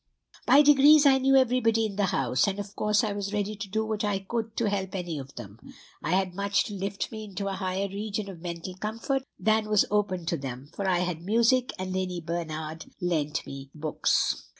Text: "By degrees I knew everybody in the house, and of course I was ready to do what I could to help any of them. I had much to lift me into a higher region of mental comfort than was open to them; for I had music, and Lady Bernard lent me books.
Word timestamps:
"By 0.47 0.63
degrees 0.63 1.05
I 1.05 1.19
knew 1.19 1.35
everybody 1.35 1.85
in 1.85 1.95
the 1.95 2.05
house, 2.07 2.47
and 2.47 2.57
of 2.57 2.75
course 2.75 3.03
I 3.03 3.13
was 3.13 3.33
ready 3.33 3.55
to 3.55 3.69
do 3.69 3.85
what 3.85 4.03
I 4.03 4.17
could 4.17 4.57
to 4.57 4.67
help 4.67 4.95
any 4.95 5.19
of 5.19 5.35
them. 5.35 5.59
I 6.01 6.09
had 6.13 6.33
much 6.33 6.63
to 6.63 6.73
lift 6.73 7.11
me 7.11 7.23
into 7.25 7.47
a 7.47 7.53
higher 7.53 7.87
region 7.87 8.27
of 8.27 8.41
mental 8.41 8.75
comfort 8.77 9.21
than 9.37 9.69
was 9.69 9.85
open 9.91 10.25
to 10.25 10.37
them; 10.37 10.71
for 10.73 10.87
I 10.89 11.01
had 11.01 11.21
music, 11.21 11.71
and 11.77 11.93
Lady 11.93 12.19
Bernard 12.19 12.87
lent 12.99 13.45
me 13.45 13.69
books. 13.75 14.41